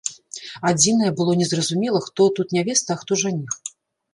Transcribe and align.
Адзінае, 0.69 1.11
было 1.19 1.35
незразумела, 1.41 1.99
хто 2.07 2.27
тут 2.41 2.57
нявеста, 2.59 2.89
а 2.97 3.03
хто 3.03 3.11
жаніх. 3.25 3.51